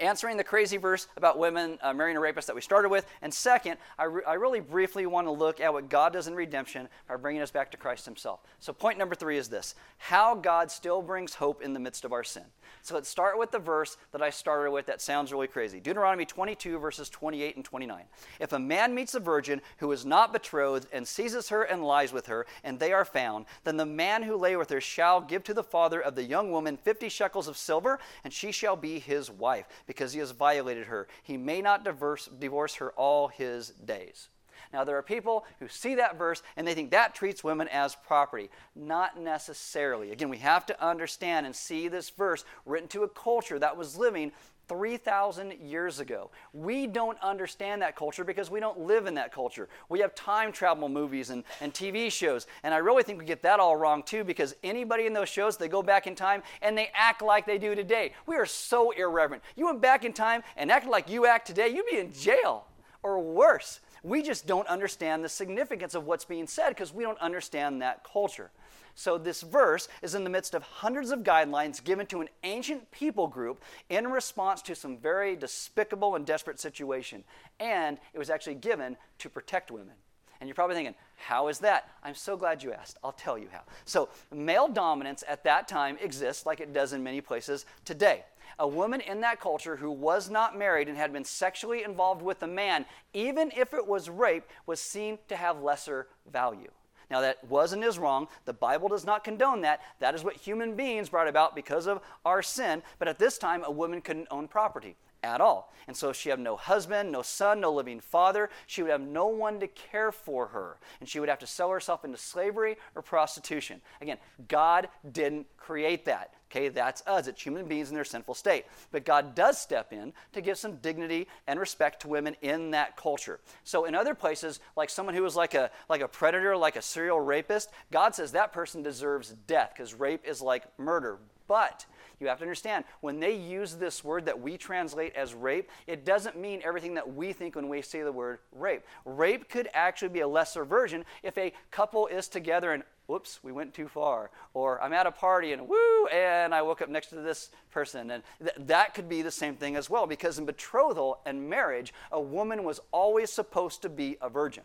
[0.00, 3.06] answering the crazy verse about women uh, marrying a rapist that we started with.
[3.22, 6.34] And second, I, re- I really briefly want to look at what God does in
[6.34, 8.40] redemption by bringing us back to Christ Himself.
[8.58, 12.12] So, point number three is this how God still brings hope in the midst of
[12.12, 12.44] our sin.
[12.82, 16.24] So, let's start with the verse that I started with that sounds really crazy Deuteronomy
[16.24, 18.04] 22, verses 28 and 29.
[18.38, 22.12] If a man meets a virgin who is not betrothed and seizes her and lies
[22.12, 25.44] with her, and they are found, then the man who lay with her shall give
[25.44, 28.98] to the father of the young woman 50 shekels of silver, and she shall be
[28.98, 31.08] his wife because he has violated her.
[31.22, 34.28] He may not divorce, divorce her all his days.
[34.72, 37.96] Now, there are people who see that verse and they think that treats women as
[38.06, 38.50] property.
[38.76, 40.12] Not necessarily.
[40.12, 43.98] Again, we have to understand and see this verse written to a culture that was
[43.98, 44.32] living
[44.70, 46.30] 3,000 years ago.
[46.52, 49.68] We don't understand that culture because we don't live in that culture.
[49.88, 53.42] We have time travel movies and, and TV shows, and I really think we get
[53.42, 56.78] that all wrong too because anybody in those shows, they go back in time and
[56.78, 58.12] they act like they do today.
[58.26, 59.42] We are so irreverent.
[59.56, 62.64] You went back in time and acted like you act today, you'd be in jail
[63.02, 63.80] or worse.
[64.02, 68.04] We just don't understand the significance of what's being said because we don't understand that
[68.04, 68.50] culture.
[68.94, 72.90] So, this verse is in the midst of hundreds of guidelines given to an ancient
[72.90, 77.24] people group in response to some very despicable and desperate situation.
[77.60, 79.94] And it was actually given to protect women.
[80.40, 81.90] And you're probably thinking, how is that?
[82.02, 82.96] I'm so glad you asked.
[83.04, 83.62] I'll tell you how.
[83.84, 88.24] So, male dominance at that time exists like it does in many places today.
[88.60, 92.42] A woman in that culture who was not married and had been sexually involved with
[92.42, 96.70] a man, even if it was rape, was seen to have lesser value.
[97.10, 98.28] Now, that was and is wrong.
[98.44, 99.80] The Bible does not condone that.
[99.98, 102.82] That is what human beings brought about because of our sin.
[102.98, 105.72] But at this time, a woman couldn't own property at all.
[105.88, 108.50] And so she had no husband, no son, no living father.
[108.66, 110.76] She would have no one to care for her.
[111.00, 113.80] And she would have to sell herself into slavery or prostitution.
[114.02, 114.18] Again,
[114.48, 116.34] God didn't create that.
[116.50, 117.28] Okay, that's us.
[117.28, 118.64] It's human beings in their sinful state.
[118.90, 122.96] But God does step in to give some dignity and respect to women in that
[122.96, 123.38] culture.
[123.62, 126.82] So in other places, like someone who is like a like a predator, like a
[126.82, 131.18] serial rapist, God says that person deserves death because rape is like murder.
[131.46, 131.86] But
[132.20, 136.04] you have to understand, when they use this word that we translate as rape, it
[136.04, 138.82] doesn't mean everything that we think when we say the word rape.
[139.04, 143.52] Rape could actually be a lesser version if a couple is together and whoops, we
[143.52, 144.30] went too far.
[144.54, 148.10] Or I'm at a party and woo, and I woke up next to this person.
[148.10, 151.92] And th- that could be the same thing as well, because in betrothal and marriage,
[152.12, 154.64] a woman was always supposed to be a virgin.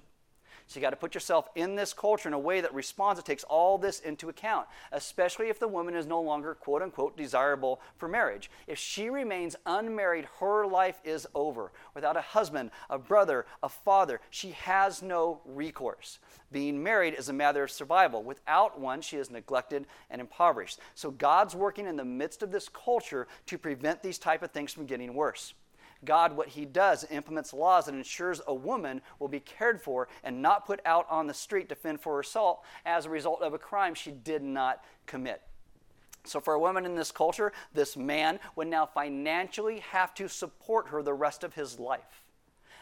[0.67, 3.25] So you got to put yourself in this culture in a way that responds, that
[3.25, 7.81] takes all this into account, especially if the woman is no longer, quote unquote, desirable
[7.97, 8.49] for marriage.
[8.65, 11.71] If she remains unmarried, her life is over.
[11.93, 16.17] Without a husband, a brother, a father, she has no recourse.
[16.51, 18.23] Being married is a matter of survival.
[18.23, 20.79] Without one, she is neglected and impoverished.
[20.95, 24.73] So God's working in the midst of this culture to prevent these type of things
[24.73, 25.53] from getting worse.
[26.05, 30.41] God, what he does, implements laws that ensures a woman will be cared for and
[30.41, 33.59] not put out on the street to fend for herself as a result of a
[33.59, 35.41] crime she did not commit.
[36.23, 40.87] So, for a woman in this culture, this man would now financially have to support
[40.87, 42.24] her the rest of his life.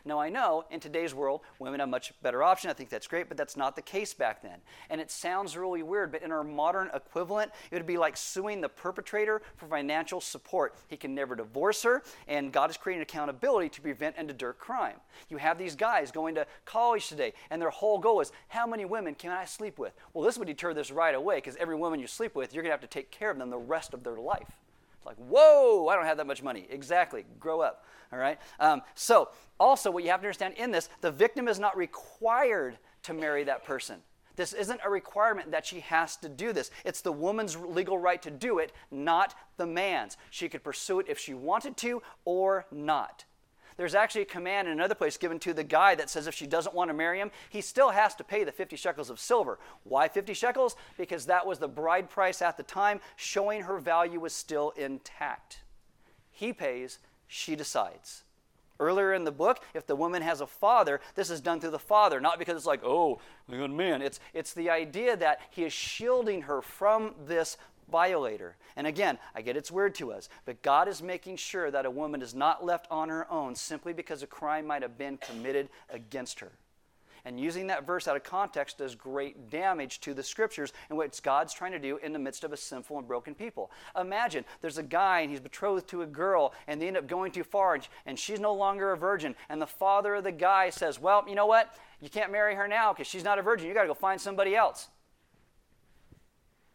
[0.05, 2.69] Now, I know in today's world, women have much better option.
[2.69, 4.59] I think that's great, but that's not the case back then.
[4.89, 8.59] And it sounds really weird, but in our modern equivalent, it would be like suing
[8.59, 10.75] the perpetrator for financial support.
[10.89, 14.97] He can never divorce her, and God is creating accountability to prevent and deter crime.
[15.29, 18.83] You have these guys going to college today, and their whole goal is how many
[18.83, 19.93] women can I sleep with?
[20.13, 22.71] Well, this would deter this right away because every woman you sleep with, you're going
[22.71, 24.51] to have to take care of them the rest of their life.
[25.03, 26.65] It's like, whoa, I don't have that much money.
[26.69, 27.25] Exactly.
[27.39, 27.85] Grow up.
[28.13, 28.39] All right.
[28.59, 32.77] Um, so, also, what you have to understand in this, the victim is not required
[33.03, 33.97] to marry that person.
[34.37, 36.71] This isn't a requirement that she has to do this.
[36.85, 40.15] It's the woman's legal right to do it, not the man's.
[40.29, 43.25] She could pursue it if she wanted to or not.
[43.77, 46.47] There's actually a command in another place given to the guy that says if she
[46.47, 49.59] doesn't want to marry him, he still has to pay the 50 shekels of silver.
[49.83, 50.75] Why 50 shekels?
[50.97, 55.59] Because that was the bride price at the time, showing her value was still intact.
[56.31, 58.23] He pays, she decides.
[58.79, 61.79] Earlier in the book, if the woman has a father, this is done through the
[61.79, 64.01] father, not because it's like, oh, good man.
[64.01, 67.57] It's, it's the idea that he is shielding her from this
[67.91, 68.57] violator.
[68.75, 71.91] And again, I get it's weird to us, but God is making sure that a
[71.91, 75.69] woman is not left on her own simply because a crime might have been committed
[75.89, 76.51] against her.
[77.25, 81.17] And using that verse out of context does great damage to the scriptures and what
[81.23, 83.71] God's trying to do in the midst of a sinful and broken people.
[83.97, 87.31] Imagine there's a guy and he's betrothed to a girl and they end up going
[87.31, 89.35] too far and she's no longer a virgin.
[89.47, 91.73] And the father of the guy says, Well, you know what?
[92.01, 93.67] You can't marry her now because she's not a virgin.
[93.69, 94.89] You got to go find somebody else.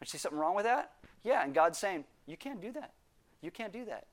[0.01, 0.93] I see something wrong with that?
[1.29, 2.95] Yeah, and God's saying, You can't do that.
[3.43, 4.07] You can't do that.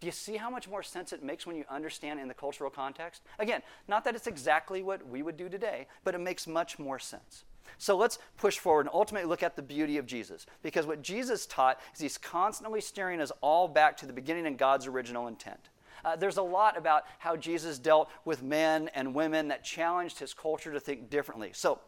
[0.00, 2.70] Do you see how much more sense it makes when you understand in the cultural
[2.70, 3.22] context?
[3.38, 6.98] Again, not that it's exactly what we would do today, but it makes much more
[6.98, 7.44] sense.
[7.78, 10.44] So let's push forward and ultimately look at the beauty of Jesus.
[10.60, 14.58] Because what Jesus taught is he's constantly steering us all back to the beginning and
[14.58, 15.68] God's original intent.
[16.04, 20.34] Uh, there's a lot about how Jesus dealt with men and women that challenged his
[20.34, 21.50] culture to think differently.
[21.54, 21.78] So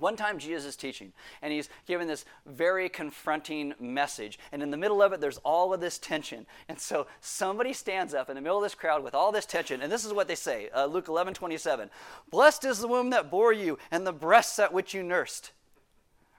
[0.00, 4.38] one time, Jesus is teaching, and he's giving this very confronting message.
[4.52, 6.46] And in the middle of it, there's all of this tension.
[6.68, 9.80] And so somebody stands up in the middle of this crowd with all this tension,
[9.82, 11.90] and this is what they say uh, Luke 11 27.
[12.30, 15.52] Blessed is the womb that bore you, and the breasts at which you nursed.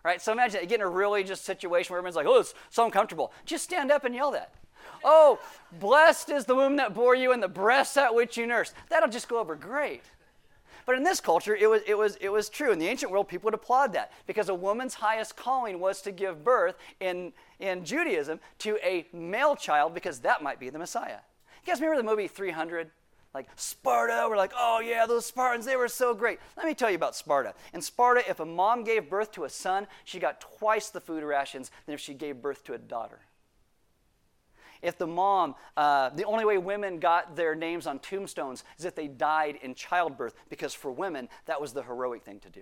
[0.03, 0.21] Right?
[0.21, 3.33] So imagine getting a really just situation where everyone's like, oh, it's so uncomfortable.
[3.45, 4.53] Just stand up and yell that.
[5.03, 5.39] Oh,
[5.79, 8.73] blessed is the womb that bore you, and the breasts at which you nursed.
[8.89, 10.03] That'll just go over great.
[10.87, 12.71] But in this culture, it was, it, was, it was true.
[12.71, 16.13] In the ancient world, people would applaud that because a woman's highest calling was to
[16.13, 21.19] give birth in, in Judaism to a male child because that might be the Messiah.
[21.65, 22.89] You guys remember the movie 300?
[23.33, 26.39] Like Sparta, we're like, oh yeah, those Spartans, they were so great.
[26.55, 27.53] Let me tell you about Sparta.
[27.73, 31.21] In Sparta, if a mom gave birth to a son, she got twice the food
[31.21, 33.19] rations than if she gave birth to a daughter.
[34.81, 38.95] If the mom, uh, the only way women got their names on tombstones is if
[38.95, 42.61] they died in childbirth, because for women, that was the heroic thing to do.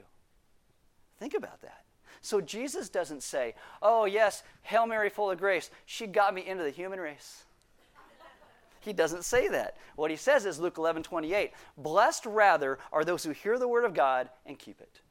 [1.20, 1.84] Think about that.
[2.22, 6.64] So Jesus doesn't say, Oh, yes, Hail Mary, full of grace, she got me into
[6.64, 7.44] the human race.
[8.80, 9.78] He doesn't say that.
[9.96, 13.84] What he says is Luke 11 28, Blessed rather are those who hear the word
[13.84, 15.02] of God and keep it.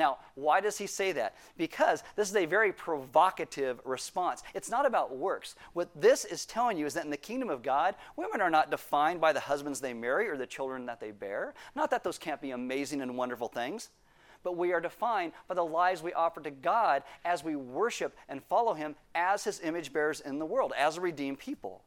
[0.00, 1.36] Now, why does he say that?
[1.58, 4.42] Because this is a very provocative response.
[4.54, 5.56] It's not about works.
[5.74, 8.70] What this is telling you is that in the kingdom of God, women are not
[8.70, 11.52] defined by the husbands they marry or the children that they bear.
[11.76, 13.90] Not that those can't be amazing and wonderful things,
[14.42, 18.42] but we are defined by the lives we offer to God as we worship and
[18.44, 21.82] follow him as his image bearers in the world, as a redeemed people.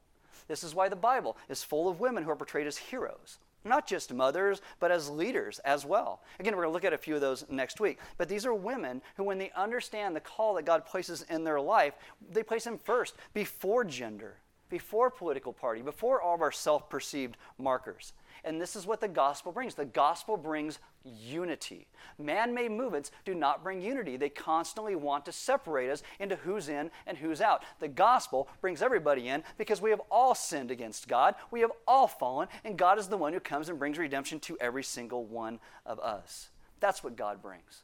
[0.48, 3.88] This is why the Bible is full of women who are portrayed as heroes not
[3.88, 6.22] just mothers, but as leaders as well.
[6.40, 8.00] Again, we're going to look at a few of those next week.
[8.18, 11.62] But these are women who, when they understand the call that God places in their
[11.62, 11.94] life,
[12.32, 14.38] they place Him first, before gender,
[14.70, 18.14] before political party, before all of our self perceived markers.
[18.46, 19.74] And this is what the gospel brings.
[19.76, 21.88] The gospel brings unity.
[22.18, 24.18] Man made movements do not bring unity.
[24.18, 27.64] They constantly want to separate us into who's in and who's out.
[27.80, 31.36] The gospel brings everybody in because we have all sinned against God.
[31.52, 34.58] We have all fallen, and God is the one who comes and brings redemption to
[34.60, 36.50] every single one of us.
[36.82, 37.84] That's what God brings.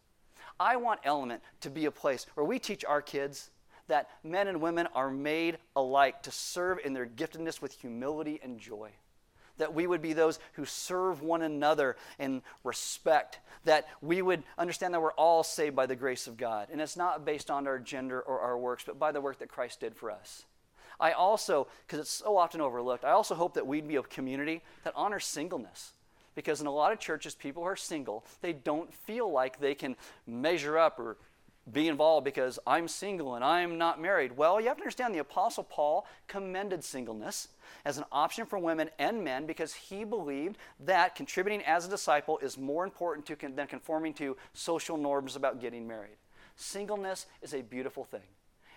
[0.60, 3.50] I want Element to be a place where we teach our kids
[3.88, 8.60] that men and women are made alike to serve in their giftedness with humility and
[8.60, 8.92] joy
[9.60, 14.94] that we would be those who serve one another in respect, that we would understand
[14.94, 16.68] that we're all saved by the grace of God.
[16.72, 19.50] And it's not based on our gender or our works, but by the work that
[19.50, 20.46] Christ did for us.
[21.00, 24.62] I also, because it's so often overlooked, I also hope that we'd be a community
[24.84, 25.94] that honors singleness.
[26.36, 29.76] Because in a lot of churches, people who are single, they don't feel like they
[29.76, 29.96] can
[30.26, 31.18] measure up or
[31.72, 34.36] be involved because I'm single and I'm not married.
[34.38, 37.50] Well, you have to understand the Apostle Paul commended singleness
[37.86, 42.38] as an option for women and men because he believed that contributing as a disciple
[42.40, 46.18] is more important to, than conforming to social norms about getting married.
[46.56, 48.22] Singleness is a beautiful thing.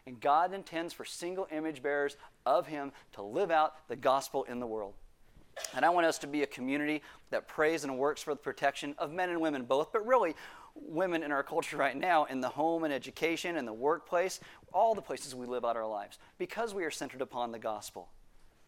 [0.07, 4.61] And God intends for single image bearers of Him to live out the gospel in
[4.61, 4.95] the world.
[5.74, 8.95] And I want us to be a community that prays and works for the protection
[8.99, 10.34] of men and women both, but really
[10.74, 14.40] women in our culture right now in the home and education and the workplace,
[14.72, 18.08] all the places we live out our lives, because we are centered upon the gospel.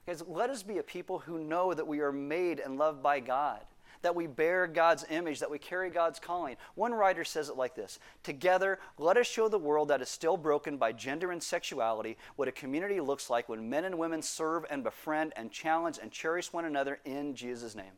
[0.07, 3.21] Guys, let us be a people who know that we are made and loved by
[3.21, 3.61] God,
[4.03, 6.57] that we bear God's image, that we carry God's calling.
[6.75, 10.37] One writer says it like this Together, let us show the world that is still
[10.37, 14.67] broken by gender and sexuality what a community looks like when men and women serve
[14.69, 17.93] and befriend and challenge and cherish one another in Jesus' name.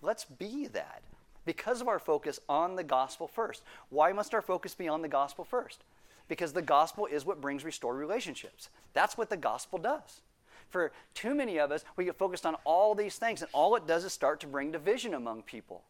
[0.00, 1.02] Let's be that
[1.46, 3.62] because of our focus on the gospel first.
[3.88, 5.82] Why must our focus be on the gospel first?
[6.28, 8.68] Because the gospel is what brings restored relationships.
[8.92, 10.20] That's what the gospel does.
[10.68, 13.86] For too many of us, we get focused on all these things, and all it
[13.86, 15.82] does is start to bring division among people.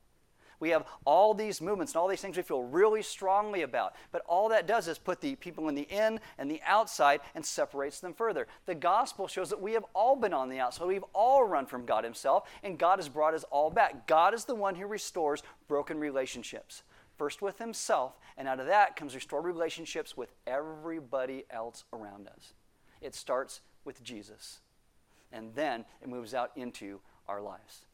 [0.61, 3.95] We have all these movements and all these things we feel really strongly about.
[4.13, 7.45] But all that does is put the people in the in and the outside and
[7.45, 8.47] separates them further.
[8.67, 10.87] The gospel shows that we have all been on the outside.
[10.87, 14.07] We've all run from God Himself, and God has brought us all back.
[14.07, 16.83] God is the one who restores broken relationships.
[17.17, 22.53] First with Himself, and out of that comes restored relationships with everybody else around us.
[23.01, 24.61] It starts with Jesus,
[25.33, 27.87] and then it moves out into our lives.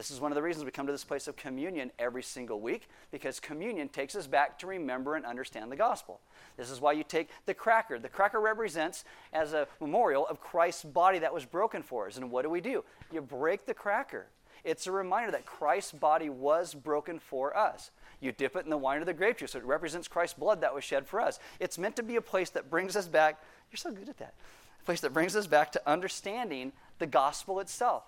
[0.00, 2.58] This is one of the reasons we come to this place of communion every single
[2.58, 6.20] week, because communion takes us back to remember and understand the gospel.
[6.56, 7.98] This is why you take the cracker.
[7.98, 12.16] The cracker represents as a memorial of Christ's body that was broken for us.
[12.16, 12.82] And what do we do?
[13.12, 14.28] You break the cracker.
[14.64, 17.90] It's a reminder that Christ's body was broken for us.
[18.20, 19.54] You dip it in the wine or the grape juice.
[19.54, 21.38] It represents Christ's blood that was shed for us.
[21.58, 23.42] It's meant to be a place that brings us back.
[23.70, 24.32] You're so good at that.
[24.80, 28.04] A place that brings us back to understanding the gospel itself.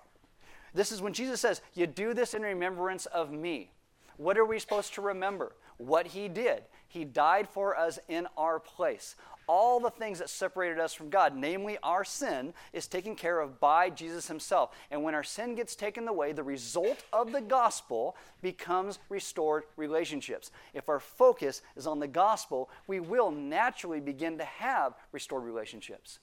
[0.73, 3.71] This is when Jesus says, You do this in remembrance of me.
[4.17, 5.55] What are we supposed to remember?
[5.77, 6.63] What he did.
[6.87, 9.15] He died for us in our place.
[9.47, 13.59] All the things that separated us from God, namely our sin, is taken care of
[13.59, 14.73] by Jesus himself.
[14.89, 20.51] And when our sin gets taken away, the result of the gospel becomes restored relationships.
[20.73, 26.19] If our focus is on the gospel, we will naturally begin to have restored relationships.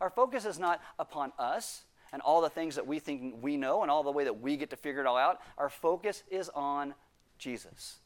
[0.00, 1.82] Our focus is not upon us,
[2.12, 4.56] and all the things that we think we know and all the way that we
[4.56, 5.40] get to figure it all out.
[5.58, 6.94] Our focus is on
[7.38, 7.98] Jesus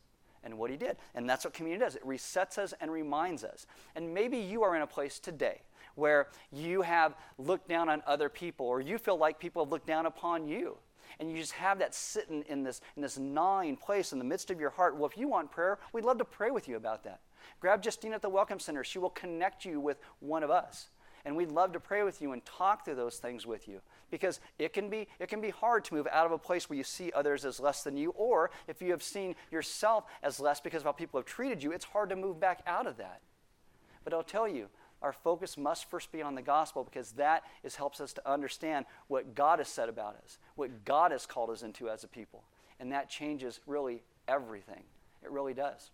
[0.44, 0.96] and what he did.
[1.14, 3.66] And that's what community does it resets us and reminds us.
[3.94, 5.61] And maybe you are in a place today
[5.96, 9.86] where you have looked down on other people or you feel like people have looked
[9.86, 10.78] down upon you.
[11.18, 14.50] And you just have that sitting in this, in this gnawing place in the midst
[14.50, 14.96] of your heart.
[14.96, 17.20] Well, if you want prayer, we'd love to pray with you about that.
[17.61, 18.84] Grab Justine at the Welcome Center.
[18.84, 20.88] She will connect you with one of us.
[21.27, 23.81] And we'd love to pray with you and talk through those things with you.
[24.12, 26.77] Because it can be it can be hard to move out of a place where
[26.77, 30.61] you see others as less than you or if you have seen yourself as less
[30.61, 33.20] because of how people have treated you it's hard to move back out of that.
[34.05, 34.68] But i'll tell you
[35.03, 38.87] our focus must first be on the gospel because that is helps us to understand
[39.09, 42.45] what god has said about us what god has called us into as a people.
[42.79, 44.85] And that changes really everything.
[45.24, 45.91] It really does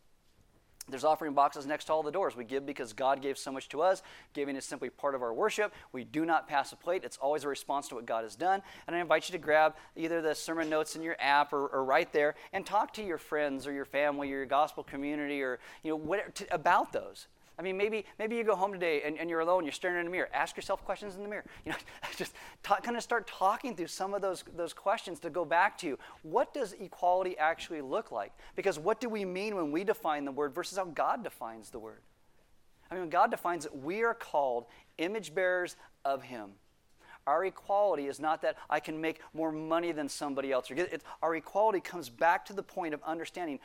[0.89, 2.37] there's offering boxes next to all the doors.
[2.37, 4.03] We give because God gave so much to us.
[4.33, 5.73] Giving is simply part of our worship.
[5.93, 7.05] We do not pass a plate.
[7.05, 8.63] It's always a response to what God has done.
[8.87, 11.85] And I invite you to grab either the sermon notes in your app or, or
[11.85, 15.61] right there and talk to your friends or your family or your gospel community or
[15.85, 17.29] you know what, to, about those.
[17.63, 20.05] I mean, maybe, maybe you go home today and, and you're alone, you're staring in
[20.05, 20.29] the mirror.
[20.35, 21.45] Ask yourself questions in the mirror.
[21.65, 21.79] You know,
[22.17, 22.35] just
[22.65, 25.87] talk, kind of start talking through some of those, those questions to go back to
[25.87, 25.99] you.
[26.23, 28.33] what does equality actually look like?
[28.57, 31.79] Because what do we mean when we define the word versus how God defines the
[31.79, 32.01] word?
[32.91, 34.67] I mean, God defines we are called
[34.99, 36.55] image bearers of Him.
[37.27, 40.69] Our equality is not that I can make more money than somebody else.
[41.23, 43.61] our equality comes back to the point of understanding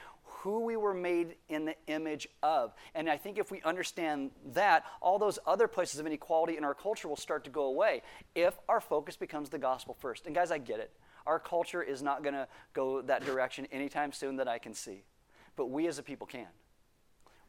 [0.48, 2.74] who we were made in the image of.
[2.96, 6.74] And I think if we understand that, all those other places of inequality in our
[6.74, 8.02] culture will start to go away
[8.34, 10.26] if our focus becomes the gospel first.
[10.26, 10.94] And guys, I get it.
[11.26, 15.04] Our culture is not going to go that direction anytime soon that I can see.
[15.58, 16.48] But we as a people can.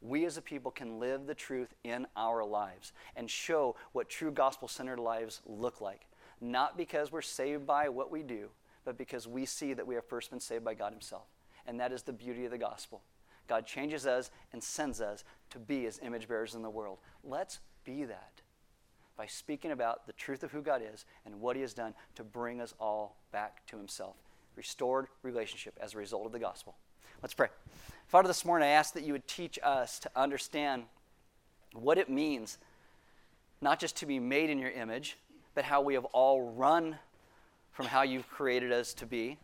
[0.01, 4.33] We as a people can live the truth in our lives and show what true
[4.33, 6.09] gospel centered lives look like.
[6.41, 8.49] Not because we're saved by what we do,
[8.85, 11.29] but because we see that we have first been saved by God Himself
[11.69, 13.03] and that is the beauty of the gospel.
[13.47, 16.99] God changes us and sends us to be his image bearers in the world.
[17.23, 18.41] Let's be that
[19.17, 22.25] by speaking about the truth of who God is and what he has done to
[22.25, 24.17] bring us all back to himself.
[24.57, 26.75] Restored relationship as a result of the gospel.
[27.23, 27.49] Let's pray.
[28.07, 30.85] Father, this morning I ask that you would teach us to understand
[31.75, 32.59] what it means
[33.61, 35.17] not just to be made in your image,
[35.55, 36.97] but how we have all run
[37.73, 39.37] from how you've created us to be,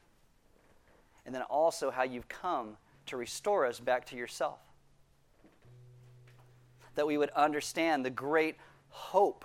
[1.27, 4.59] and then also how you've come to restore us back to yourself.
[6.95, 8.57] That we would understand the great
[8.89, 9.45] hope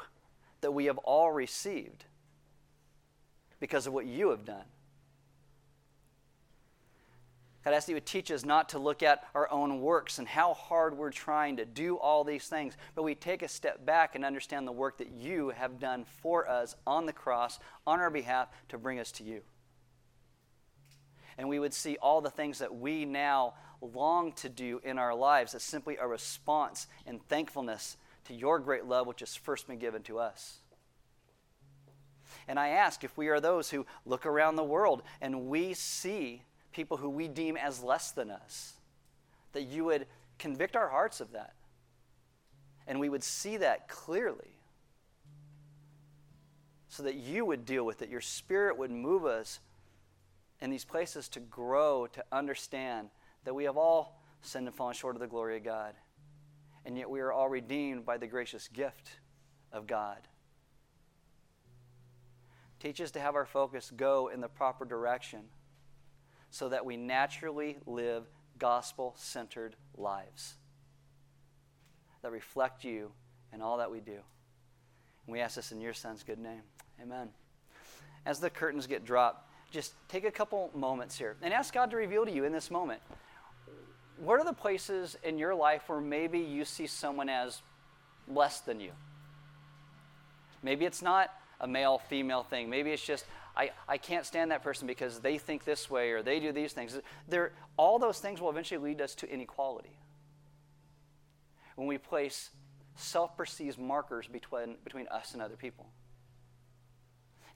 [0.61, 2.05] that we have all received
[3.59, 4.65] because of what you have done.
[7.65, 10.17] God, I ask that you would teach us not to look at our own works
[10.17, 13.85] and how hard we're trying to do all these things, but we take a step
[13.85, 17.99] back and understand the work that you have done for us on the cross, on
[17.99, 19.41] our behalf, to bring us to you.
[21.39, 25.15] And we would see all the things that we now long to do in our
[25.15, 29.79] lives as simply a response and thankfulness to your great love, which has first been
[29.79, 30.57] given to us.
[32.49, 36.43] And I ask if we are those who look around the world and we see
[36.73, 38.73] people who we deem as less than us,
[39.53, 40.07] that you would
[40.39, 41.53] convict our hearts of that.
[42.85, 44.59] And we would see that clearly.
[46.89, 48.09] So that you would deal with it.
[48.09, 49.61] Your spirit would move us
[50.61, 53.09] in these places to grow, to understand
[53.45, 55.93] that we have all sinned and fallen short of the glory of God.
[56.85, 59.11] And yet we are all redeemed by the gracious gift
[59.71, 60.19] of God.
[62.79, 65.41] Teach us to have our focus go in the proper direction
[66.49, 68.23] so that we naturally live
[68.57, 70.55] gospel centered lives
[72.21, 73.11] that reflect you
[73.53, 74.11] in all that we do.
[75.25, 76.61] And we ask this in your son's good name.
[77.01, 77.29] Amen.
[78.25, 81.97] As the curtains get dropped, just take a couple moments here and ask God to
[81.97, 83.01] reveal to you in this moment
[84.19, 87.61] what are the places in your life where maybe you see someone as
[88.27, 88.91] less than you?
[90.61, 92.69] Maybe it's not a male female thing.
[92.69, 96.21] Maybe it's just I, I can't stand that person because they think this way or
[96.21, 96.97] they do these things.
[97.27, 99.97] They're, all those things will eventually lead us to inequality.
[101.75, 102.51] When we place
[102.95, 105.87] self perceived markers between, between us and other people.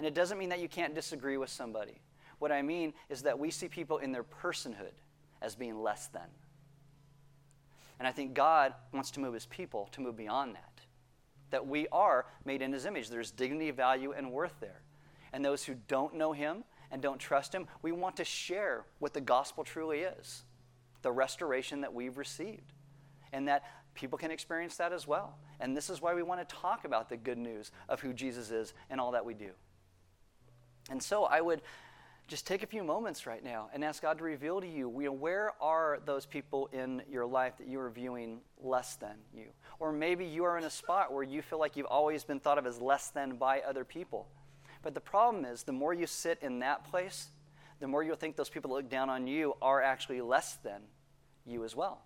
[0.03, 2.01] And it doesn't mean that you can't disagree with somebody.
[2.39, 4.91] What I mean is that we see people in their personhood
[5.41, 6.27] as being less than.
[7.99, 10.81] And I think God wants to move his people to move beyond that.
[11.51, 13.07] That we are made in his image.
[13.07, 14.81] There's dignity, value, and worth there
[15.33, 19.13] and those who don't know Him and don't trust Him, we want to share what
[19.13, 20.43] the gospel truly is
[21.01, 22.71] the restoration that we've received.
[23.33, 25.37] And that people can experience that as well.
[25.59, 28.51] And this is why we want to talk about the good news of who Jesus
[28.51, 29.49] is and all that we do.
[30.89, 31.61] And so I would
[32.27, 35.05] just take a few moments right now and ask God to reveal to you, you
[35.05, 39.47] know, where are those people in your life that you are viewing less than you?
[39.79, 42.57] Or maybe you are in a spot where you feel like you've always been thought
[42.57, 44.27] of as less than by other people.
[44.81, 47.27] But the problem is, the more you sit in that place,
[47.79, 50.81] the more you'll think those people that look down on you are actually less than
[51.45, 52.01] you as well.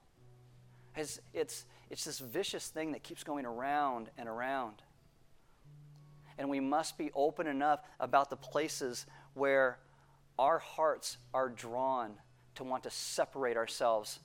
[0.95, 4.81] It's, it's, it's this vicious thing that keeps going around and around.
[6.37, 9.79] And we must be open enough about the places where
[10.37, 12.13] our hearts are drawn
[12.55, 14.19] to want to separate ourselves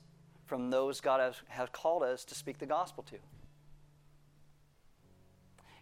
[0.45, 3.17] from those God has, has called us to speak the gospel to.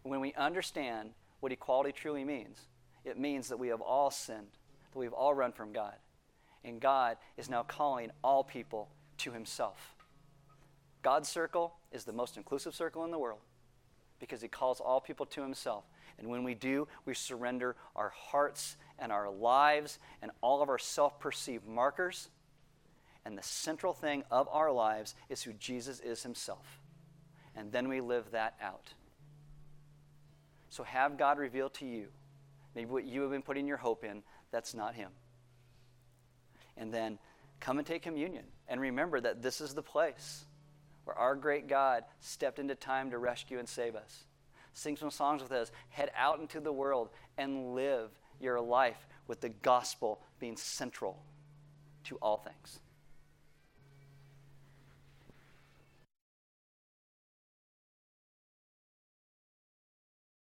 [0.03, 1.11] When we understand
[1.41, 2.61] what equality truly means.
[3.03, 4.47] It means that we have all sinned,
[4.93, 5.95] that we've all run from God.
[6.63, 9.95] And God is now calling all people to Himself.
[11.01, 13.39] God's circle is the most inclusive circle in the world
[14.19, 15.83] because He calls all people to Himself.
[16.17, 20.77] And when we do, we surrender our hearts and our lives and all of our
[20.77, 22.29] self perceived markers.
[23.25, 26.81] And the central thing of our lives is who Jesus is Himself.
[27.55, 28.93] And then we live that out.
[30.69, 32.07] So have God reveal to you
[32.75, 35.11] maybe what you have been putting your hope in, that's not Him.
[36.77, 37.19] And then
[37.59, 38.45] come and take communion.
[38.67, 40.45] And remember that this is the place
[41.03, 44.23] where our great God stepped into time to rescue and save us.
[44.73, 45.71] Sing some songs with us.
[45.89, 48.09] Head out into the world and live
[48.39, 51.23] your life with the gospel being central
[52.05, 52.79] to all things.